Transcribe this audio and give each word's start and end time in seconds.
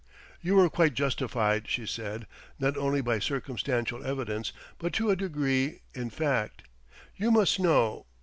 "You 0.41 0.55
were 0.55 0.67
quite 0.67 0.95
justified," 0.95 1.67
she 1.67 1.85
said 1.85 2.25
"not 2.57 2.75
only 2.75 3.01
by 3.01 3.19
circumstantial 3.19 4.03
evidence 4.03 4.51
but 4.79 4.93
to 4.93 5.11
a 5.11 5.15
degree 5.15 5.81
in 5.93 6.09
fact. 6.09 6.63
You 7.17 7.29
must 7.29 7.59
know 7.59 8.07